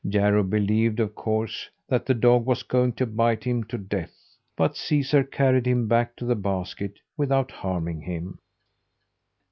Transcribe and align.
Jarro 0.09 0.41
believed, 0.41 0.99
of 0.99 1.13
course, 1.13 1.69
that 1.87 2.07
the 2.07 2.15
dog 2.15 2.43
was 2.47 2.63
going 2.63 2.91
to 2.93 3.05
bite 3.05 3.43
him 3.43 3.63
to 3.65 3.77
death; 3.77 4.11
but 4.57 4.75
Caesar 4.75 5.23
carried 5.23 5.67
him 5.67 5.87
back 5.87 6.15
to 6.15 6.25
the 6.25 6.33
basket 6.35 6.95
without 7.17 7.51
harming 7.51 8.01
him. 8.01 8.39